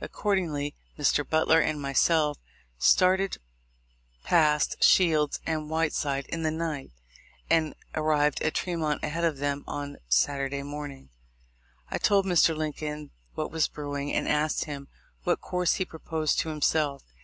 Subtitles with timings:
[0.00, 1.28] Accordingly, Mr.
[1.28, 2.38] Butler and myself
[2.78, 3.38] started,
[4.22, 6.92] passed Shields and Whiteside in the night,
[7.50, 11.08] and arrived at Tremont ahead of them on Saturday morning.
[11.90, 12.56] I told Mr.
[12.56, 14.86] Lincoln what was brewing, and asked him
[15.24, 17.02] what course he proposed to himself.